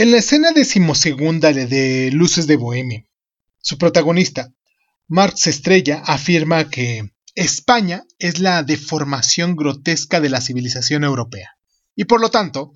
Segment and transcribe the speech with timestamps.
[0.00, 3.04] En la escena decimosegunda de Luces de Bohemia,
[3.60, 4.54] su protagonista,
[5.08, 11.58] Marx Estrella, afirma que España es la deformación grotesca de la civilización europea,
[11.96, 12.74] y por lo tanto,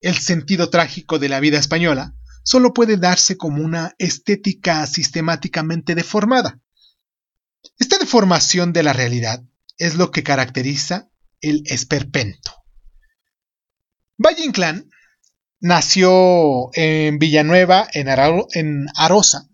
[0.00, 6.60] el sentido trágico de la vida española solo puede darse como una estética sistemáticamente deformada.
[7.78, 9.44] Esta deformación de la realidad
[9.78, 11.08] es lo que caracteriza
[11.40, 12.52] el esperpento.
[14.18, 14.90] Valle Inclán
[15.64, 18.06] nació en Villanueva, en,
[18.94, 19.48] Arosa,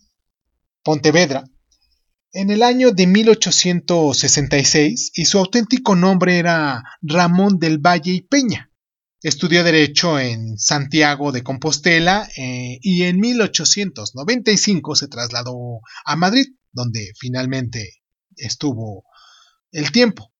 [0.83, 1.45] Pontevedra,
[2.33, 8.73] en el año de 1866 y su auténtico nombre era Ramón del Valle y Peña.
[9.23, 17.13] Estudió Derecho en Santiago de Compostela eh, y en 1895 se trasladó a Madrid, donde
[17.21, 18.03] finalmente
[18.35, 19.05] estuvo
[19.71, 20.33] el tiempo.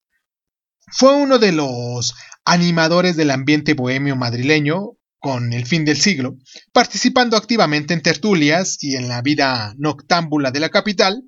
[0.89, 2.13] Fue uno de los
[2.45, 6.39] animadores del ambiente bohemio madrileño con el fin del siglo,
[6.73, 11.23] participando activamente en tertulias y en la vida noctámbula de la capital,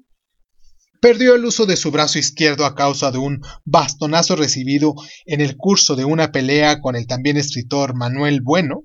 [1.01, 4.95] perdió el uso de su brazo izquierdo a causa de un bastonazo recibido
[5.27, 8.85] en el curso de una pelea con el también escritor Manuel Bueno.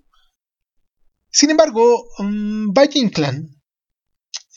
[1.32, 3.50] Sin embargo, um, Valle Inclán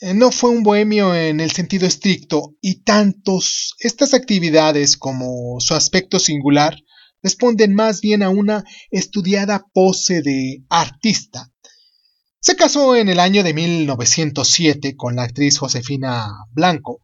[0.01, 5.75] eh, no fue un bohemio en el sentido estricto y tantos estas actividades como su
[5.75, 6.75] aspecto singular
[7.21, 11.51] responden más bien a una estudiada pose de artista.
[12.39, 17.01] Se casó en el año de 1907 con la actriz Josefina Blanco,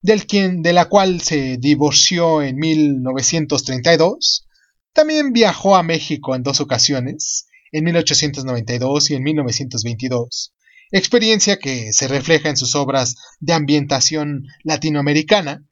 [0.00, 4.46] del quien, de la cual se divorció en 1932.
[4.92, 10.52] También viajó a México en dos ocasiones, en 1892 y en 1922
[10.90, 15.65] experiencia que se refleja en sus obras de ambientación latinoamericana.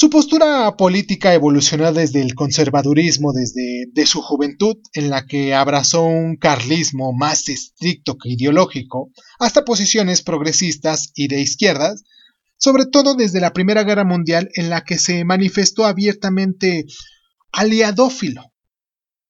[0.00, 6.04] Su postura política evolucionó desde el conservadurismo desde de su juventud, en la que abrazó
[6.04, 12.04] un carlismo más estricto que ideológico, hasta posiciones progresistas y de izquierdas,
[12.56, 16.86] sobre todo desde la Primera Guerra Mundial, en la que se manifestó abiertamente
[17.52, 18.54] aliadófilo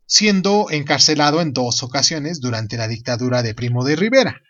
[0.07, 4.41] siendo encarcelado en dos ocasiones durante la dictadura de Primo de Rivera.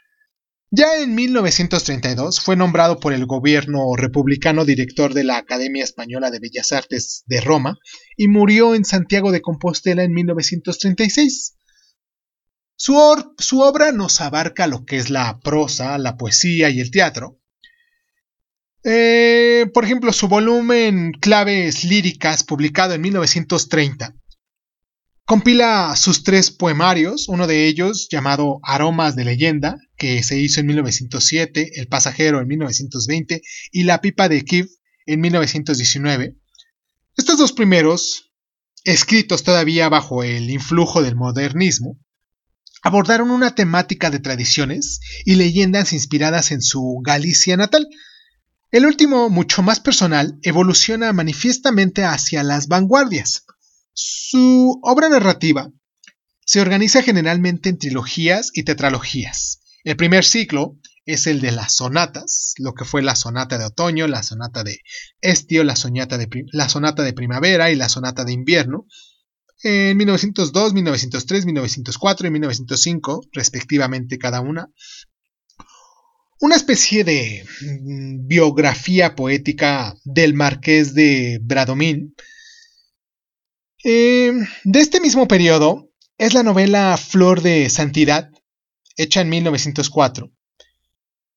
[0.73, 6.39] Ya en 1932 fue nombrado por el gobierno republicano director de la Academia Española de
[6.39, 7.77] Bellas Artes de Roma
[8.17, 11.57] y murió en Santiago de Compostela en 1936.
[12.77, 12.97] Su,
[13.61, 17.41] obra nos abarca lo que es la prosa, la poesía y el teatro.
[18.85, 24.15] Eh, por ejemplo, su volumen Claves Líricas, publicado en 1930,
[25.31, 30.67] Compila sus tres poemarios, uno de ellos llamado Aromas de leyenda, que se hizo en
[30.67, 34.67] 1907, El pasajero en 1920 y La pipa de Kiev
[35.07, 36.35] en 1919.
[37.17, 38.33] Estos dos primeros,
[38.83, 41.97] escritos todavía bajo el influjo del modernismo,
[42.83, 47.87] abordaron una temática de tradiciones y leyendas inspiradas en su Galicia natal.
[48.73, 53.45] El último, mucho más personal, evoluciona manifiestamente hacia las vanguardias,
[53.93, 55.71] su obra narrativa
[56.45, 59.61] se organiza generalmente en trilogías y tetralogías.
[59.85, 64.07] El primer ciclo es el de las sonatas, lo que fue la sonata de otoño,
[64.07, 64.81] la sonata de
[65.21, 68.87] estio, la, sonata de, la sonata de primavera y la sonata de invierno,
[69.63, 74.71] en 1902, 1903, 1904 y 1905, respectivamente cada una.
[76.41, 82.15] Una especie de mm, biografía poética del marqués de Bradomín,
[83.85, 84.33] eh,
[84.65, 88.31] de este mismo periodo es la novela Flor de Santidad,
[88.97, 90.31] hecha en 1904.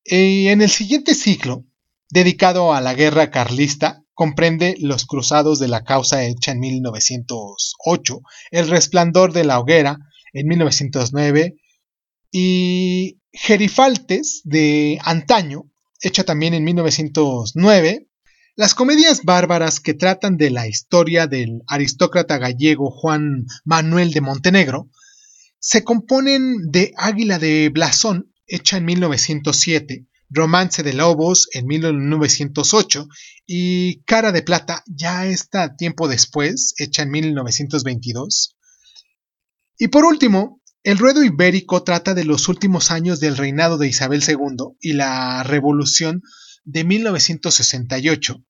[0.04, 1.66] Y en el siguiente ciclo,
[2.10, 8.22] dedicado a la guerra carlista, comprende Los Cruzados de la Causa, hecha en 1908,
[8.52, 9.98] El Resplandor de la Hoguera,
[10.34, 11.56] en 1909,
[12.32, 15.72] y Gerifaltes de Antaño,
[16.02, 18.08] hecha también en 1909,
[18.56, 24.90] las comedias bárbaras que tratan de la historia del aristócrata gallego Juan Manuel de Montenegro
[25.60, 33.08] se componen de Águila de Blasón, hecha en 1907, Romance de Lobos en 1908
[33.48, 38.56] y Cara de Plata, ya está tiempo después, hecha en 1922.
[39.80, 44.22] Y por último, El Ruedo Ibérico trata de los últimos años del reinado de Isabel
[44.28, 46.22] II y la revolución
[46.66, 48.44] de 1968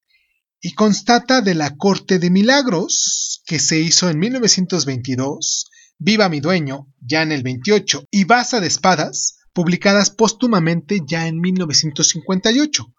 [0.66, 5.70] y constata de la Corte de Milagros que se hizo en 1922,
[6.00, 11.42] Viva mi dueño ya en el 28 y Baza de Espadas publicadas póstumamente ya en
[11.42, 12.94] 1958.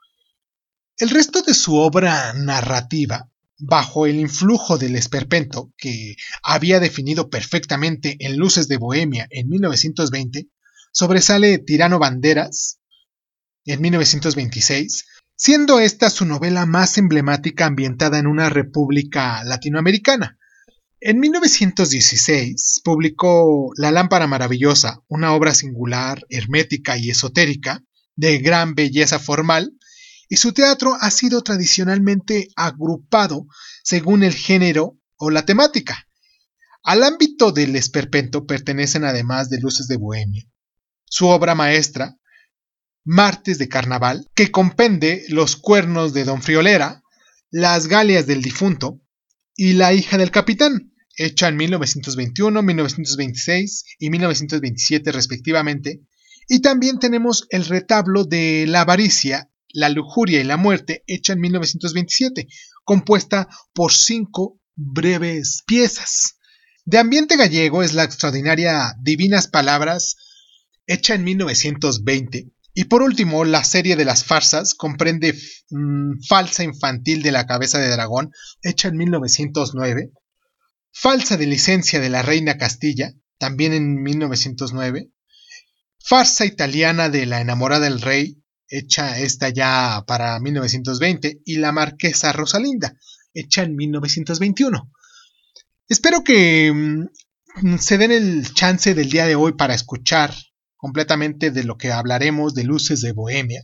[0.98, 8.16] El resto de su obra narrativa, bajo el influjo del esperpento que había definido perfectamente
[8.20, 10.48] en Luces de Bohemia en 1920,
[10.92, 12.78] sobresale Tirano Banderas
[13.64, 20.38] en 1926, siendo esta su novela más emblemática ambientada en una república latinoamericana.
[21.00, 27.82] En 1916 publicó La lámpara maravillosa, una obra singular, hermética y esotérica,
[28.16, 29.72] de gran belleza formal,
[30.28, 33.46] y su teatro ha sido tradicionalmente agrupado
[33.82, 36.06] según el género o la temática.
[36.82, 40.44] Al ámbito del esperpento pertenecen además de Luces de Bohemia,
[41.04, 42.16] su obra maestra,
[43.04, 47.02] Martes de Carnaval, que compende Los cuernos de Don Friolera,
[47.50, 49.00] Las Galias del difunto
[49.54, 56.00] y La hija del capitán, hecha en 1921, 1926 y 1927 respectivamente,
[56.48, 61.40] y también tenemos el retablo de La avaricia, la lujuria y la muerte, hecha en
[61.40, 62.48] 1927,
[62.84, 66.38] compuesta por cinco breves piezas.
[66.86, 70.16] De ambiente gallego es la extraordinaria Divinas Palabras,
[70.86, 72.53] hecha en 1920.
[72.76, 75.32] Y por último, la serie de las farsas comprende
[75.70, 78.32] mm, Falsa Infantil de la Cabeza de Dragón,
[78.62, 80.10] hecha en 1909,
[80.92, 85.10] Falsa de Licencia de la Reina Castilla, también en 1909,
[86.00, 92.32] Farsa Italiana de la Enamorada del Rey, hecha esta ya para 1920, y La Marquesa
[92.32, 92.98] Rosalinda,
[93.32, 94.90] hecha en 1921.
[95.88, 100.34] Espero que mm, se den el chance del día de hoy para escuchar
[100.84, 103.62] completamente de lo que hablaremos de Luces de Bohemia.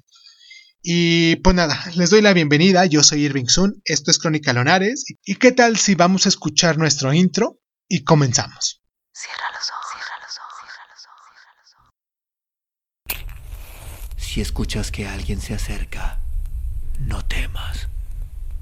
[0.83, 5.05] Y pues nada, les doy la bienvenida, yo soy Irving Sun, esto es Crónica Lonares,
[5.23, 8.81] y qué tal si vamos a escuchar nuestro intro y comenzamos.
[9.13, 9.81] Cierra los ojos.
[14.17, 16.21] Si escuchas que alguien se acerca,
[17.01, 17.89] no temas.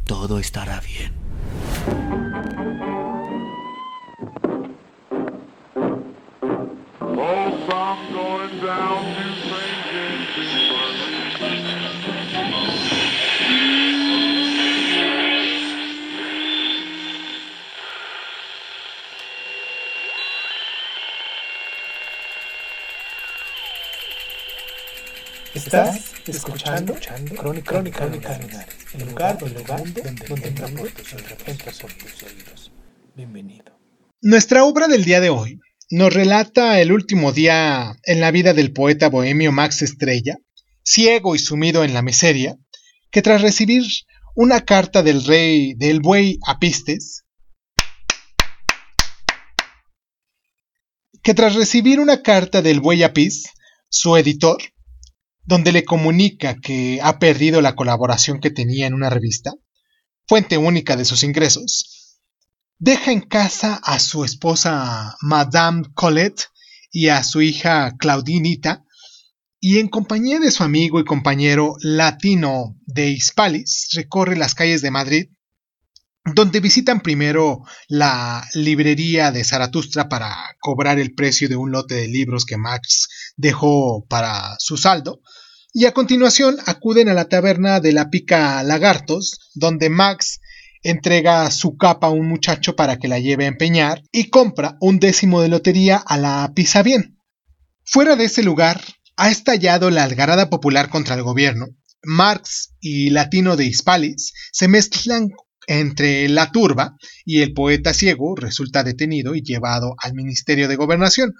[0.04, 1.12] Todo estará bien.
[25.54, 26.94] Estás escuchando,
[27.38, 28.38] Crónica, Crónica, Crónica
[28.92, 30.50] el lugar, el lugar donde, donde, donde
[31.94, 32.72] tus oídos.
[33.16, 33.78] Bienvenido.
[34.20, 35.58] Nuestra obra del día de hoy
[35.90, 40.38] nos relata el último día en la vida del poeta bohemio Max Estrella,
[40.82, 42.56] ciego y sumido en la miseria,
[43.10, 43.84] que tras recibir
[44.34, 47.24] una carta del rey del buey Apistes,
[51.22, 53.50] que tras recibir una carta del buey Apis,
[53.88, 54.58] su editor,
[55.44, 59.52] donde le comunica que ha perdido la colaboración que tenía en una revista,
[60.26, 61.97] fuente única de sus ingresos,
[62.78, 66.44] deja en casa a su esposa Madame Colette
[66.90, 68.84] y a su hija Claudinita,
[69.60, 74.92] y en compañía de su amigo y compañero latino de Hispalis recorre las calles de
[74.92, 75.30] Madrid,
[76.34, 82.06] donde visitan primero la librería de Zaratustra para cobrar el precio de un lote de
[82.06, 85.20] libros que Max dejó para su saldo,
[85.72, 90.40] y a continuación acuden a la taberna de la pica Lagartos, donde Max
[90.82, 94.98] entrega su capa a un muchacho para que la lleve a empeñar y compra un
[94.98, 97.18] décimo de lotería a la pisa bien.
[97.84, 98.80] Fuera de ese lugar
[99.16, 101.66] ha estallado la algarada popular contra el gobierno.
[102.02, 105.30] Marx y Latino de Hispalis se mezclan
[105.66, 111.34] entre la turba y el poeta ciego resulta detenido y llevado al Ministerio de Gobernación,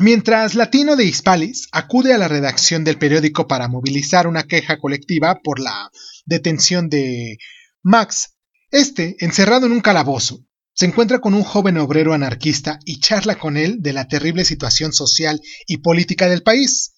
[0.00, 5.38] Mientras Latino de Hispalis acude a la redacción del periódico para movilizar una queja colectiva
[5.40, 5.88] por la
[6.26, 7.38] detención de
[7.80, 8.33] Max,
[8.74, 13.56] este, encerrado en un calabozo, se encuentra con un joven obrero anarquista y charla con
[13.56, 16.92] él de la terrible situación social y política del país.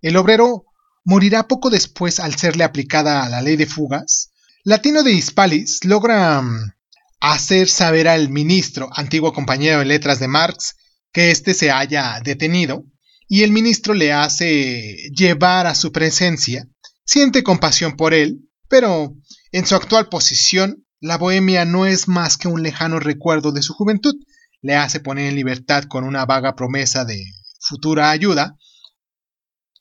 [0.00, 0.64] El obrero
[1.04, 4.30] morirá poco después al serle aplicada la ley de fugas.
[4.64, 6.72] Latino de Hispalis logra mm,
[7.20, 10.76] hacer saber al ministro, antiguo compañero de letras de Marx,
[11.12, 12.86] que éste se haya detenido
[13.28, 16.66] y el ministro le hace llevar a su presencia.
[17.04, 19.14] Siente compasión por él, pero
[19.52, 23.74] en su actual posición, la bohemia no es más que un lejano recuerdo de su
[23.74, 24.14] juventud.
[24.60, 27.24] Le hace poner en libertad con una vaga promesa de
[27.60, 28.56] futura ayuda.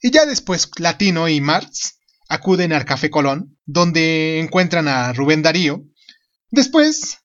[0.02, 5.84] Y ya después Latino y Marx acuden al Café Colón, donde encuentran a Rubén Darío.
[6.52, 7.18] Después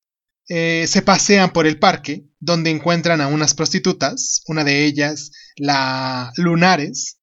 [0.49, 6.33] eh, se pasean por el parque, donde encuentran a unas prostitutas, una de ellas, la
[6.37, 7.19] Lunares,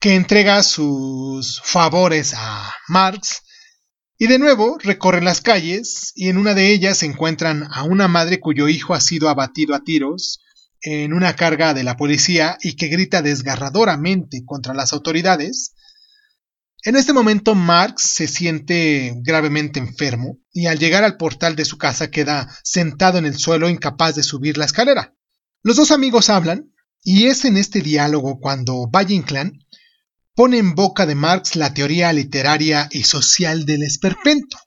[0.00, 3.42] que entrega sus favores a Marx,
[4.18, 8.40] y de nuevo recorren las calles y en una de ellas encuentran a una madre
[8.40, 10.40] cuyo hijo ha sido abatido a tiros
[10.80, 15.74] en una carga de la policía y que grita desgarradoramente contra las autoridades,
[16.84, 21.78] en este momento Marx se siente gravemente enfermo y al llegar al portal de su
[21.78, 25.14] casa queda sentado en el suelo incapaz de subir la escalera.
[25.62, 29.65] Los dos amigos hablan y es en este diálogo cuando Valle Inclán
[30.36, 34.58] pone en boca de Marx la teoría literaria y social del esperpento.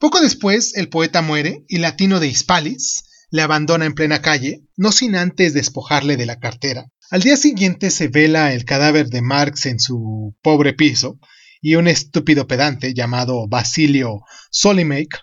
[0.00, 4.90] Poco después el poeta muere y Latino de Hispalis le abandona en plena calle, no
[4.90, 6.86] sin antes despojarle de la cartera.
[7.10, 11.20] Al día siguiente se vela el cadáver de Marx en su pobre piso,
[11.60, 15.20] y un estúpido pedante llamado Basilio Solimake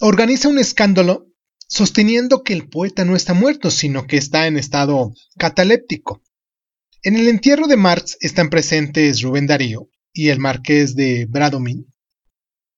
[0.00, 1.26] organiza un escándalo
[1.66, 6.22] sosteniendo que el poeta no está muerto, sino que está en estado cataléptico.
[7.06, 11.86] En el entierro de Marx están presentes Rubén Darío y el marqués de Bradomín,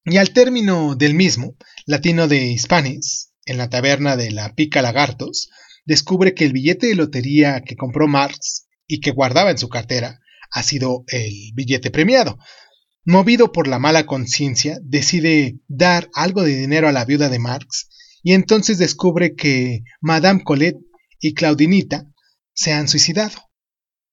[0.05, 1.57] y al término del mismo,
[1.87, 5.49] Latino de Hispanis, en la taberna de la Pica Lagartos,
[5.87, 10.21] descubre que el billete de lotería que compró Marx y que guardaba en su cartera
[10.51, 12.37] ha sido el billete premiado.
[13.07, 17.89] Movido por la mala conciencia, decide dar algo de dinero a la viuda de Marx
[18.23, 20.83] y entonces descubre que Madame Colette
[21.19, 22.05] y Claudinita
[22.53, 23.48] se han suicidado.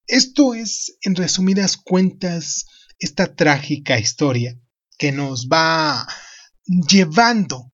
[0.07, 2.65] Esto es, en resumidas cuentas,
[2.99, 4.59] esta trágica historia
[4.97, 6.07] que nos va
[6.65, 7.71] llevando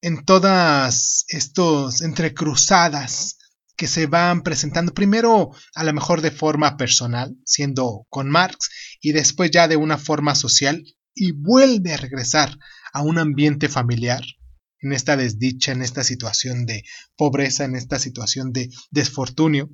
[0.00, 3.38] en todas estos entrecruzadas
[3.76, 8.70] que se van presentando primero a lo mejor de forma personal, siendo con Marx,
[9.00, 12.58] y después ya de una forma social, y vuelve a regresar
[12.92, 14.24] a un ambiente familiar,
[14.80, 16.82] en esta desdicha, en esta situación de
[17.16, 19.70] pobreza, en esta situación de desfortunio.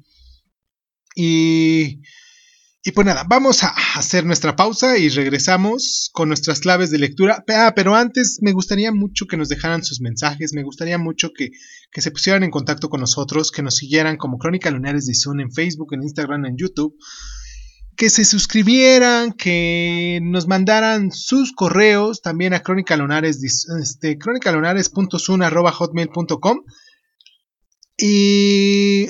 [1.14, 2.00] Y
[2.86, 7.42] y pues nada, vamos a hacer nuestra pausa y regresamos con nuestras claves de lectura.
[7.48, 11.52] Ah, pero antes me gustaría mucho que nos dejaran sus mensajes, me gustaría mucho que,
[11.98, 15.50] se pusieran en contacto con nosotros, que nos siguieran como Crónica Lunares de Zoom en
[15.50, 16.94] Facebook, en Instagram, en YouTube,
[17.96, 23.42] que se suscribieran, que nos mandaran sus correos también a Crónica Lunares,
[23.80, 24.18] este,
[27.96, 29.08] y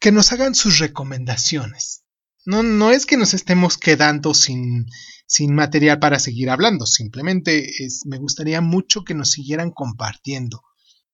[0.00, 2.04] que nos hagan sus recomendaciones.
[2.44, 4.86] No, no es que nos estemos quedando sin,
[5.26, 10.62] sin material para seguir hablando, simplemente es, me gustaría mucho que nos siguieran compartiendo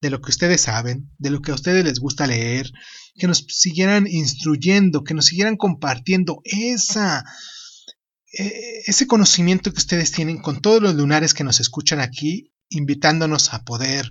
[0.00, 2.70] de lo que ustedes saben, de lo que a ustedes les gusta leer,
[3.14, 7.24] que nos siguieran instruyendo, que nos siguieran compartiendo esa,
[8.32, 13.54] e, ese conocimiento que ustedes tienen con todos los lunares que nos escuchan aquí, invitándonos
[13.54, 14.10] a poder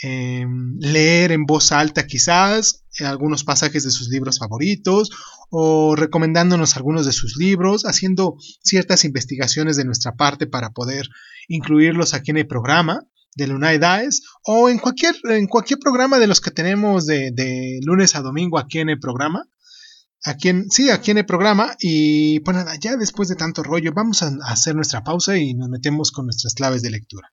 [0.00, 5.10] em, leer en voz alta quizás algunos pasajes de sus libros favoritos
[5.50, 11.08] o recomendándonos algunos de sus libros, haciendo ciertas investigaciones de nuestra parte para poder
[11.48, 16.26] incluirlos aquí en el programa de Lunay Daes o en cualquier, en cualquier programa de
[16.26, 19.44] los que tenemos de, de, lunes a domingo aquí en el programa.
[20.24, 21.76] Aquí en, sí, aquí en el programa.
[21.80, 25.68] Y pues nada, ya después de tanto rollo, vamos a hacer nuestra pausa y nos
[25.68, 27.32] metemos con nuestras claves de lectura.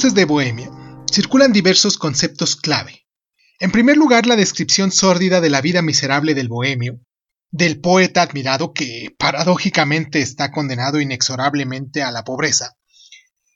[0.00, 0.70] De Bohemia
[1.12, 3.06] circulan diversos conceptos clave.
[3.58, 7.00] En primer lugar, la descripción sórdida de la vida miserable del bohemio,
[7.50, 12.78] del poeta admirado que paradójicamente está condenado inexorablemente a la pobreza.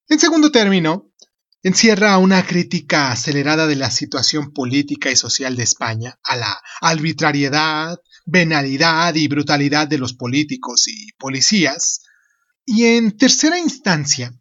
[0.06, 1.14] En segundo término,
[1.62, 7.98] encierra una crítica acelerada de la situación política y social de España, a la arbitrariedad,
[8.26, 12.02] venalidad y brutalidad de los políticos y policías.
[12.66, 14.38] Y en tercera instancia,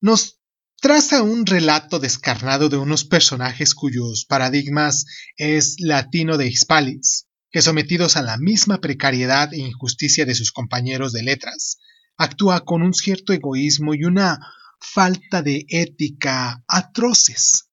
[0.00, 0.40] nos
[0.84, 5.06] traza un relato descarnado de unos personajes cuyos paradigmas
[5.38, 11.14] es latino de Hispalis, que sometidos a la misma precariedad e injusticia de sus compañeros
[11.14, 11.78] de letras,
[12.18, 14.38] actúa con un cierto egoísmo y una
[14.78, 17.70] falta de ética atroces.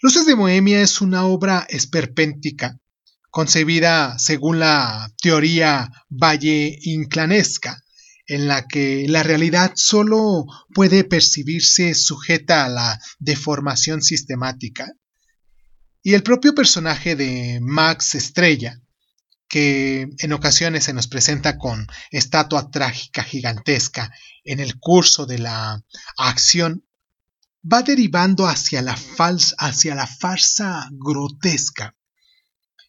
[0.00, 2.80] Luces de Bohemia es una obra esperpéntica,
[3.30, 7.82] concebida según la teoría valle inclanesca,
[8.26, 14.92] en la que la realidad solo puede percibirse sujeta a la deformación sistemática.
[16.02, 18.80] Y el propio personaje de Max Estrella,
[19.48, 24.12] que en ocasiones se nos presenta con estatua trágica gigantesca
[24.44, 25.82] en el curso de la
[26.16, 26.84] acción,
[27.72, 28.96] va derivando hacia la,
[29.58, 31.95] hacia la farsa grotesca.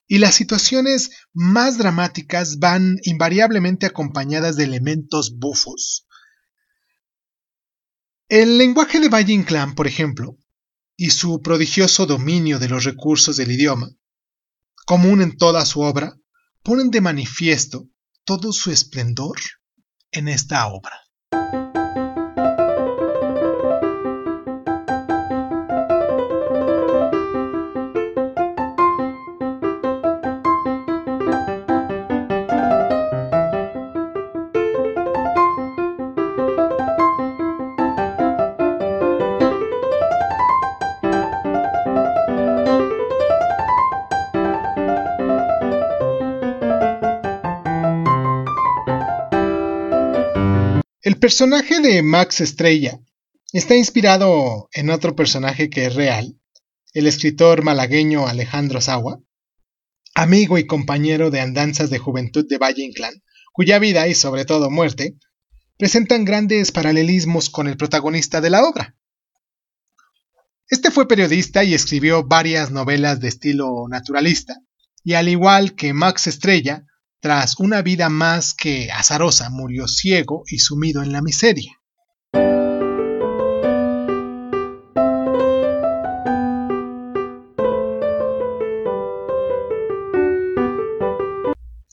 [0.07, 6.07] Y las situaciones más dramáticas van invariablemente acompañadas de elementos bufos.
[8.29, 10.37] El lenguaje de Valle Inclán, por ejemplo,
[10.95, 13.89] y su prodigioso dominio de los recursos del idioma,
[14.85, 16.17] común en toda su obra,
[16.63, 17.87] ponen de manifiesto
[18.23, 19.37] todo su esplendor
[20.11, 21.06] en esta obra.
[51.27, 53.01] Personaje de Max Estrella
[53.51, 56.39] está inspirado en otro personaje que es real,
[56.93, 59.19] el escritor malagueño Alejandro Sawa,
[60.15, 64.69] amigo y compañero de andanzas de juventud de Valle Inclán, cuya vida y sobre todo
[64.69, 65.17] muerte
[65.77, 68.95] presentan grandes paralelismos con el protagonista de la obra.
[70.69, 74.61] Este fue periodista y escribió varias novelas de estilo naturalista,
[75.03, 76.85] y al igual que Max Estrella,
[77.19, 81.79] tras una vida más que azarosa, murió ciego y sumido en la miseria.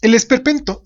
[0.00, 0.82] El esperpento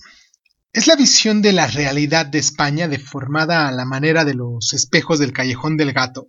[0.73, 5.19] es la visión de la realidad de España deformada a la manera de los espejos
[5.19, 6.29] del callejón del gato.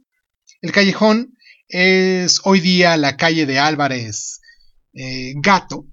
[0.61, 1.37] El callejón
[1.67, 4.41] es hoy día la calle de Álvarez
[4.93, 5.85] eh, Gato,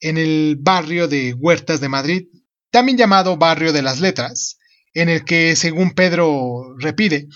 [0.00, 2.26] en el barrio de Huertas de Madrid,
[2.70, 4.58] también llamado Barrio de las Letras,
[4.94, 7.28] en el que, según Pedro repide,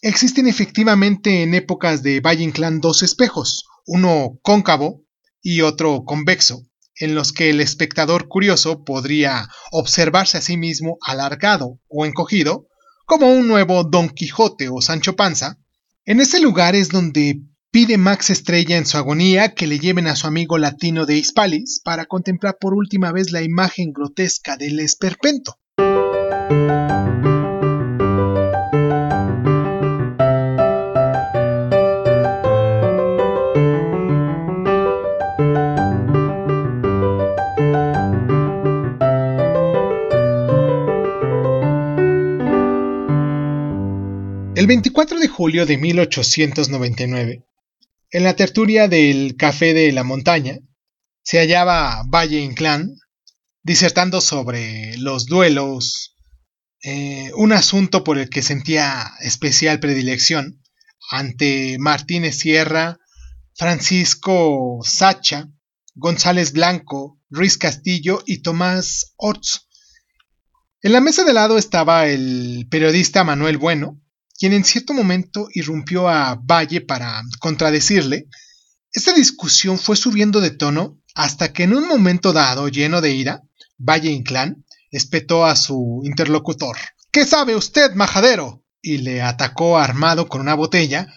[0.00, 5.04] existen efectivamente en épocas de Valle Inclán dos espejos, uno cóncavo
[5.42, 6.62] y otro convexo,
[6.96, 12.68] en los que el espectador curioso podría observarse a sí mismo alargado o encogido,
[13.06, 15.58] como un nuevo Don Quijote o Sancho Panza.
[16.04, 17.40] En ese lugar es donde
[17.74, 21.80] Pide Max Estrella en su agonía que le lleven a su amigo latino de Hispalis
[21.82, 25.58] para contemplar por última vez la imagen grotesca del esperpento.
[44.54, 47.42] El 24 de julio de 1899,
[48.14, 50.58] en la tertulia del Café de la Montaña
[51.24, 52.94] se hallaba Valle Inclán
[53.64, 56.14] disertando sobre los duelos,
[56.84, 60.62] eh, un asunto por el que sentía especial predilección
[61.10, 63.00] ante Martínez Sierra,
[63.56, 65.48] Francisco Sacha,
[65.96, 69.66] González Blanco, Ruiz Castillo y Tomás Orts.
[70.82, 74.00] En la mesa de lado estaba el periodista Manuel Bueno,
[74.38, 78.28] quien en cierto momento irrumpió a Valle para contradecirle,
[78.92, 83.42] esta discusión fue subiendo de tono hasta que en un momento dado, lleno de ira,
[83.78, 86.76] Valle Inclán espetó a su interlocutor.
[87.10, 88.64] ¿Qué sabe usted, majadero?
[88.84, 91.08] y le atacó armado con una botella,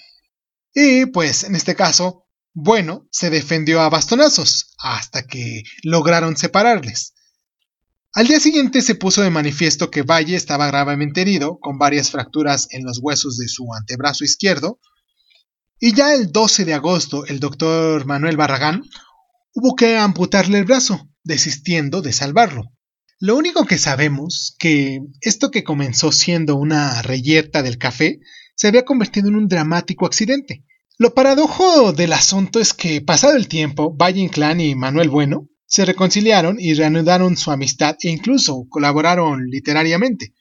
[0.74, 7.14] y pues en este caso, bueno, se defendió a bastonazos hasta que lograron separarles.
[8.14, 12.68] Al día siguiente se puso de manifiesto que Valle estaba gravemente herido, con varias fracturas
[12.72, 14.80] en los huesos de su antebrazo izquierdo,
[15.80, 18.84] y ya el 12 de agosto el doctor Manuel Barragán
[19.54, 22.72] hubo que amputarle el brazo, desistiendo de salvarlo.
[23.20, 28.20] Lo único que sabemos que esto que comenzó siendo una reyerta del café
[28.56, 30.64] se había convertido en un dramático accidente.
[30.98, 35.86] Lo paradojo del asunto es que, pasado el tiempo, Valle Inclán y Manuel Bueno se
[35.86, 40.34] reconciliaron y reanudaron su amistad e incluso colaboraron literariamente.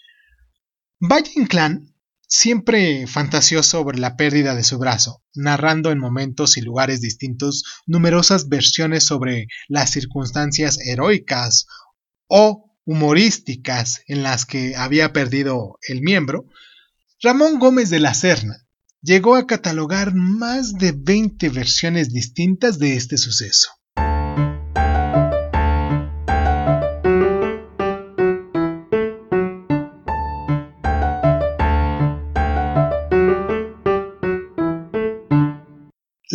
[1.00, 1.94] Valle Inclán
[2.28, 8.48] siempre fantaseó sobre la pérdida de su brazo, narrando en momentos y lugares distintos numerosas
[8.48, 11.66] versiones sobre las circunstancias heroicas
[12.28, 16.46] o humorísticas en las que había perdido el miembro,
[17.20, 18.66] Ramón Gómez de la Serna
[19.02, 23.70] llegó a catalogar más de 20 versiones distintas de este suceso.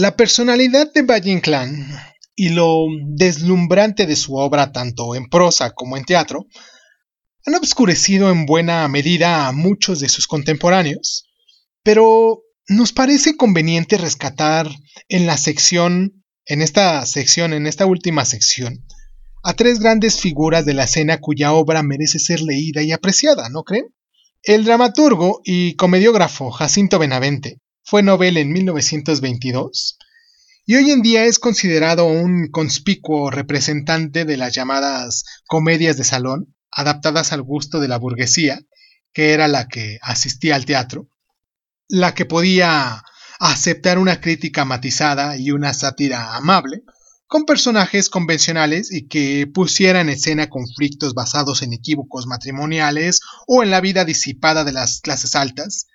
[0.02, 1.88] La personalidad de Valle Inclán
[2.36, 6.48] y lo deslumbrante de su obra tanto en prosa como en teatro
[7.46, 11.30] han obscurecido en buena medida a muchos de sus contemporáneos,
[11.84, 14.72] pero nos parece conveniente rescatar
[15.08, 18.84] en la sección, en esta sección, en esta última sección,
[19.44, 23.62] a tres grandes figuras de la escena cuya obra merece ser leída y apreciada, ¿no
[23.62, 23.86] creen?
[24.42, 27.60] El dramaturgo y comediógrafo Jacinto Benavente
[27.92, 29.98] fue Nobel en 1922
[30.66, 36.56] y hoy en día es considerado un conspicuo representante de las llamadas comedias de salón,
[36.72, 38.62] adaptadas al gusto de la burguesía,
[39.12, 41.10] que era la que asistía al teatro,
[41.90, 43.04] la que podía
[43.42, 46.84] aceptar una crítica matizada y una sátira amable,
[47.28, 53.70] con personajes convencionales y que pusiera en escena conflictos basados en equívocos matrimoniales o en
[53.70, 55.88] la vida disipada de las clases altas.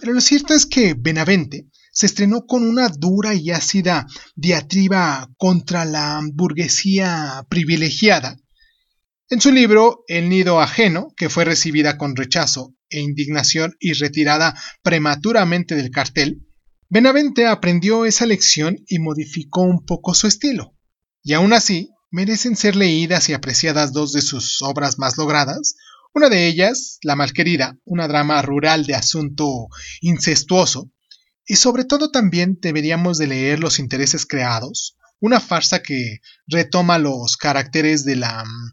[0.00, 5.84] Pero lo cierto es que Benavente se estrenó con una dura y ácida diatriba contra
[5.84, 8.38] la burguesía privilegiada.
[9.28, 14.58] En su libro El nido ajeno, que fue recibida con rechazo e indignación y retirada
[14.82, 16.46] prematuramente del cartel,
[16.88, 20.74] Benavente aprendió esa lección y modificó un poco su estilo.
[21.22, 25.76] Y aún así, merecen ser leídas y apreciadas dos de sus obras más logradas.
[26.12, 29.68] Una de ellas, La Malquerida, una drama rural de asunto
[30.00, 30.90] incestuoso.
[31.46, 37.36] Y sobre todo también deberíamos de leer Los Intereses Creados, una farsa que retoma los
[37.36, 38.72] caracteres de la mm,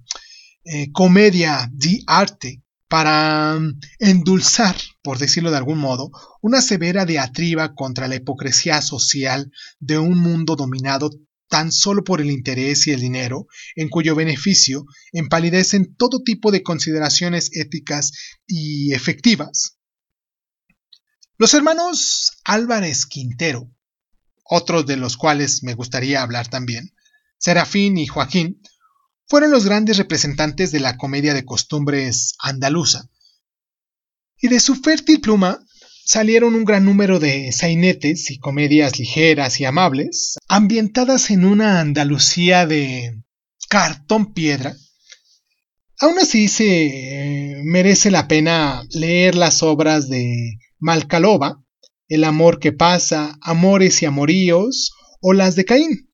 [0.66, 6.10] eh, comedia di arte para mm, endulzar, por decirlo de algún modo,
[6.42, 11.12] una severa diatriba contra la hipocresía social de un mundo dominado
[11.48, 16.64] tan solo por el interés y el dinero, en cuyo beneficio empalidecen todo tipo de
[16.64, 18.12] consideraciones éticas
[18.46, 19.78] y efectivas.
[21.38, 23.72] Los hermanos Álvarez Quintero,
[24.44, 26.94] otros de los cuales me gustaría hablar también,
[27.38, 28.62] Serafín y Joaquín,
[29.28, 33.10] fueron los grandes representantes de la comedia de costumbres andaluza.
[34.40, 35.60] Y de su fértil pluma
[36.08, 42.66] salieron un gran número de sainetes y comedias ligeras y amables, ambientadas en una Andalucía
[42.66, 43.22] de
[43.68, 44.78] cartón piedra.
[46.00, 51.62] Aún así se eh, merece la pena leer las obras de Malcalova,
[52.08, 56.07] El amor que pasa, Amores y amoríos o las de Caín.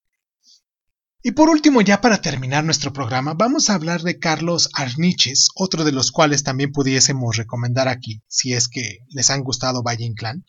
[1.25, 5.86] Y por último, ya para terminar nuestro programa, vamos a hablar de Carlos Arniches, otro
[5.86, 10.45] de los cuales también pudiésemos recomendar aquí, si es que les han gustado Valle Inclán.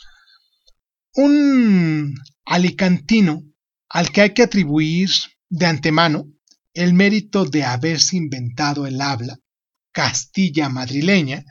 [1.14, 3.44] Un alicantino
[3.88, 5.10] al que hay que atribuir
[5.48, 6.26] de antemano
[6.72, 9.38] el mérito de haberse inventado el habla
[9.92, 11.44] castilla madrileña,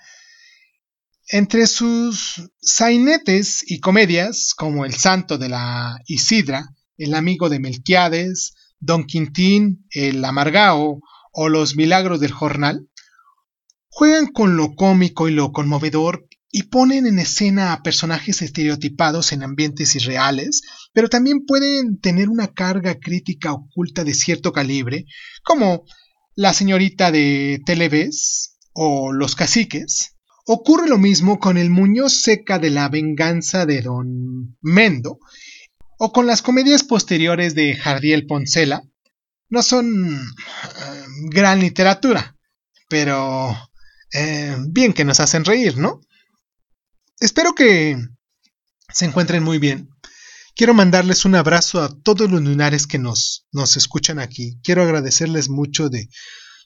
[1.29, 8.53] entre sus sainetes y comedias, como El Santo de la Isidra, El Amigo de Melquiades,
[8.85, 10.99] Don Quintín, El Amargao
[11.31, 12.89] o Los Milagros del Jornal,
[13.87, 19.41] juegan con lo cómico y lo conmovedor y ponen en escena a personajes estereotipados en
[19.41, 25.05] ambientes irreales, pero también pueden tener una carga crítica oculta de cierto calibre,
[25.43, 25.85] como
[26.35, 30.17] La señorita de Televes o Los caciques.
[30.45, 35.19] Ocurre lo mismo con el Muñoz Seca de la venganza de Don Mendo
[36.05, 38.83] o con las comedias posteriores de Jardiel Poncela,
[39.47, 42.35] no son eh, gran literatura,
[42.89, 43.55] pero
[44.11, 46.01] eh, bien que nos hacen reír, ¿no?
[47.21, 47.97] Espero que
[48.89, 49.87] se encuentren muy bien.
[50.57, 54.59] Quiero mandarles un abrazo a todos los lunares que nos, nos escuchan aquí.
[54.61, 56.09] Quiero agradecerles mucho de,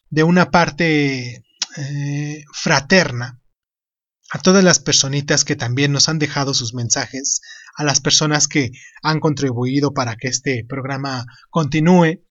[0.10, 1.44] de una parte
[1.76, 3.40] eh, fraterna
[4.32, 7.42] a todas las personitas que también nos han dejado sus mensajes,
[7.78, 12.24] a las personas que han contribuido para que este programa continúe.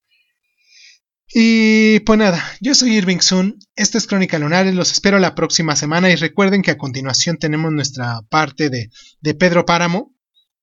[1.33, 5.75] Y pues nada, yo soy Irving Sun, esto es Crónica Lunares, los espero la próxima
[5.75, 10.13] semana y recuerden que a continuación tenemos nuestra parte de, de Pedro Páramo,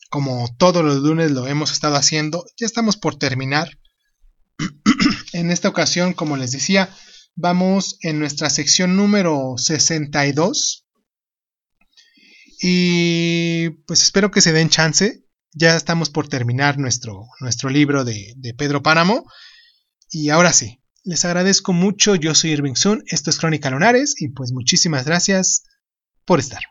[0.09, 3.79] como todos los lunes lo hemos estado haciendo, ya estamos por terminar.
[5.33, 6.89] en esta ocasión, como les decía,
[7.35, 10.84] vamos en nuestra sección número 62
[12.67, 15.23] y pues espero que se den chance.
[15.53, 19.31] Ya estamos por terminar nuestro, nuestro libro de, de Pedro Páramo.
[20.11, 22.15] Y ahora sí, les agradezco mucho.
[22.15, 25.65] Yo soy Irving Sun, esto es Crónica Lunares y pues muchísimas gracias
[26.25, 26.63] por estar.